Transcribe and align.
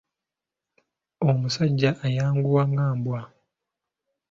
Omusajja 1.29 1.89
ayanguwa 2.05 2.63
ng'mbwa. 2.71 3.21